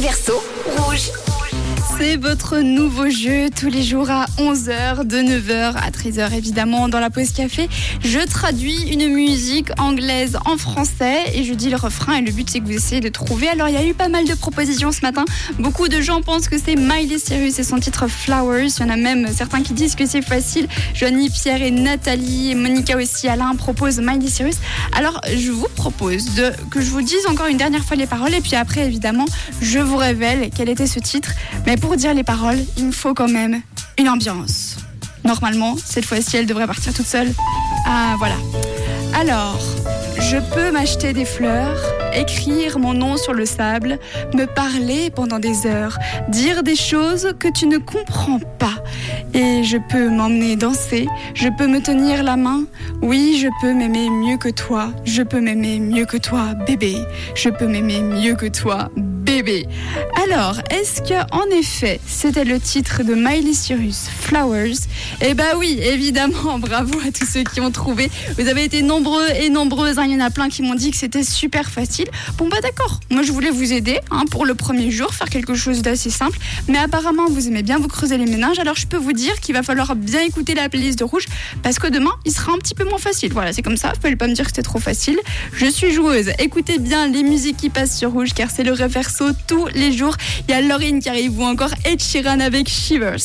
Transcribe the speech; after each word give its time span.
Réverso 0.00 0.42
rouge. 0.78 1.12
C'est 2.00 2.16
votre 2.16 2.60
nouveau 2.60 3.10
jeu 3.10 3.50
tous 3.54 3.68
les 3.68 3.82
jours 3.82 4.10
à 4.10 4.24
11h, 4.38 5.06
de 5.06 5.18
9h 5.18 5.74
à 5.76 5.90
13h 5.90 6.32
évidemment 6.32 6.88
dans 6.88 6.98
la 6.98 7.10
pause 7.10 7.30
café. 7.32 7.68
Je 8.02 8.20
traduis 8.20 8.88
une 8.90 9.12
musique 9.12 9.68
anglaise 9.78 10.38
en 10.46 10.56
français 10.56 11.18
et 11.34 11.44
je 11.44 11.52
dis 11.52 11.68
le 11.68 11.76
refrain 11.76 12.14
et 12.14 12.22
le 12.22 12.32
but 12.32 12.48
c'est 12.48 12.60
que 12.60 12.64
vous 12.64 12.72
essayez 12.72 13.02
de 13.02 13.10
trouver. 13.10 13.50
Alors 13.50 13.68
il 13.68 13.74
y 13.74 13.76
a 13.76 13.84
eu 13.84 13.92
pas 13.92 14.08
mal 14.08 14.24
de 14.24 14.32
propositions 14.32 14.92
ce 14.92 15.02
matin. 15.02 15.26
Beaucoup 15.58 15.88
de 15.88 16.00
gens 16.00 16.22
pensent 16.22 16.48
que 16.48 16.56
c'est 16.56 16.74
Miley 16.74 17.18
Cyrus 17.18 17.58
et 17.58 17.64
son 17.64 17.78
titre 17.78 18.08
Flowers. 18.08 18.68
Il 18.78 18.80
y 18.80 18.84
en 18.84 18.88
a 18.88 18.96
même 18.96 19.28
certains 19.30 19.62
qui 19.62 19.74
disent 19.74 19.94
que 19.94 20.06
c'est 20.06 20.22
facile. 20.22 20.68
Johnny, 20.94 21.28
Pierre 21.28 21.60
et 21.60 21.70
Nathalie 21.70 22.52
et 22.52 22.54
Monica 22.54 22.96
aussi, 22.96 23.28
Alain 23.28 23.54
proposent 23.56 24.00
Miley 24.00 24.28
Cyrus. 24.28 24.56
Alors 24.96 25.20
je 25.36 25.50
vous 25.50 25.68
propose 25.76 26.34
de, 26.34 26.50
que 26.70 26.80
je 26.80 26.88
vous 26.88 27.02
dise 27.02 27.26
encore 27.28 27.48
une 27.48 27.58
dernière 27.58 27.84
fois 27.84 27.98
les 27.98 28.06
paroles 28.06 28.32
et 28.32 28.40
puis 28.40 28.56
après 28.56 28.86
évidemment 28.86 29.26
je 29.60 29.80
vous 29.80 29.98
révèle 29.98 30.48
quel 30.56 30.70
était 30.70 30.86
ce 30.86 30.98
titre. 30.98 31.32
Mais 31.66 31.76
pour 31.76 31.89
dire 31.96 32.14
les 32.14 32.24
paroles, 32.24 32.58
il 32.76 32.86
me 32.86 32.92
faut 32.92 33.14
quand 33.14 33.28
même 33.28 33.62
une 33.98 34.08
ambiance. 34.08 34.76
Normalement, 35.24 35.76
cette 35.84 36.04
fois-ci, 36.04 36.36
elle 36.36 36.46
devrait 36.46 36.66
partir 36.66 36.94
toute 36.94 37.06
seule. 37.06 37.32
Ah, 37.86 38.14
voilà. 38.18 38.36
Alors, 39.14 39.60
je 40.18 40.36
peux 40.54 40.70
m'acheter 40.70 41.12
des 41.12 41.24
fleurs, 41.24 41.78
écrire 42.14 42.78
mon 42.78 42.94
nom 42.94 43.16
sur 43.16 43.32
le 43.32 43.44
sable, 43.44 43.98
me 44.34 44.46
parler 44.46 45.10
pendant 45.10 45.38
des 45.38 45.66
heures, 45.66 45.98
dire 46.28 46.62
des 46.62 46.76
choses 46.76 47.34
que 47.38 47.48
tu 47.48 47.66
ne 47.66 47.78
comprends 47.78 48.38
pas. 48.58 48.76
Et 49.34 49.64
je 49.64 49.76
peux 49.90 50.08
m'emmener 50.08 50.56
danser, 50.56 51.08
je 51.34 51.48
peux 51.48 51.66
me 51.66 51.80
tenir 51.80 52.22
la 52.22 52.36
main. 52.36 52.64
Oui, 53.02 53.38
je 53.40 53.48
peux 53.60 53.74
m'aimer 53.74 54.08
mieux 54.10 54.36
que 54.36 54.48
toi, 54.48 54.92
je 55.04 55.22
peux 55.22 55.40
m'aimer 55.40 55.80
mieux 55.80 56.06
que 56.06 56.16
toi, 56.16 56.54
bébé. 56.66 56.96
Je 57.34 57.50
peux 57.50 57.66
m'aimer 57.66 58.00
mieux 58.00 58.34
que 58.34 58.46
toi, 58.46 58.90
bébé. 58.96 59.19
Alors, 60.22 60.60
est-ce 60.70 61.00
que 61.00 61.14
en 61.32 61.46
effet, 61.58 61.98
c'était 62.06 62.44
le 62.44 62.60
titre 62.60 63.02
de 63.04 63.14
Miley 63.14 63.54
Cyrus, 63.54 64.08
Flowers? 64.20 64.76
Eh 65.22 65.32
ben 65.32 65.56
oui, 65.56 65.78
évidemment, 65.80 66.58
bravo 66.58 66.98
à 67.06 67.10
tous 67.10 67.24
ceux 67.24 67.44
qui 67.44 67.58
ont 67.60 67.70
trouvé. 67.70 68.10
Vous 68.36 68.48
avez 68.48 68.64
été 68.64 68.82
nombreux 68.82 69.26
et 69.40 69.48
nombreuses, 69.48 69.98
hein. 69.98 70.04
il 70.04 70.12
y 70.12 70.16
en 70.16 70.20
a 70.20 70.28
plein 70.28 70.50
qui 70.50 70.60
m'ont 70.60 70.74
dit 70.74 70.90
que 70.90 70.98
c'était 70.98 71.22
super 71.22 71.70
facile. 71.70 72.06
Bon 72.36 72.48
bah 72.48 72.58
d'accord, 72.62 73.00
moi 73.10 73.22
je 73.22 73.32
voulais 73.32 73.48
vous 73.50 73.72
aider 73.72 73.98
hein, 74.10 74.24
pour 74.30 74.44
le 74.44 74.54
premier 74.54 74.90
jour, 74.90 75.14
faire 75.14 75.30
quelque 75.30 75.54
chose 75.54 75.80
d'assez 75.80 76.10
simple, 76.10 76.38
mais 76.68 76.78
apparemment 76.78 77.26
vous 77.30 77.48
aimez 77.48 77.62
bien 77.62 77.78
vous 77.78 77.88
creuser 77.88 78.18
les 78.18 78.26
méninges, 78.26 78.58
alors 78.58 78.76
je 78.76 78.86
peux 78.86 78.98
vous 78.98 79.14
dire 79.14 79.40
qu'il 79.40 79.54
va 79.54 79.62
falloir 79.62 79.96
bien 79.96 80.20
écouter 80.20 80.54
la 80.54 80.68
playlist 80.68 80.98
de 80.98 81.04
rouge, 81.04 81.24
parce 81.62 81.78
que 81.78 81.86
demain, 81.86 82.12
il 82.26 82.32
sera 82.32 82.52
un 82.52 82.58
petit 82.58 82.74
peu 82.74 82.84
moins 82.84 82.98
facile. 82.98 83.32
Voilà, 83.32 83.54
c'est 83.54 83.62
comme 83.62 83.78
ça, 83.78 83.92
vous 83.94 84.00
pouvez 84.00 84.16
pas 84.16 84.26
me 84.26 84.34
dire 84.34 84.44
que 84.44 84.50
c'était 84.50 84.62
trop 84.62 84.80
facile. 84.80 85.18
Je 85.54 85.66
suis 85.66 85.92
joueuse, 85.92 86.30
écoutez 86.38 86.78
bien 86.78 87.08
les 87.08 87.22
musiques 87.22 87.56
qui 87.56 87.70
passent 87.70 87.96
sur 87.96 88.10
rouge, 88.10 88.34
car 88.34 88.50
c'est 88.50 88.64
le 88.64 88.72
reverso 88.72 89.29
tous 89.46 89.66
les 89.74 89.92
jours. 89.92 90.16
Il 90.48 90.52
y 90.52 90.54
a 90.54 90.60
Laurine 90.60 91.00
qui 91.00 91.08
arrive 91.08 91.38
ou 91.38 91.44
encore 91.44 91.72
Ed 91.84 92.00
Sheeran 92.00 92.40
avec 92.40 92.68
Shivers. 92.68 93.18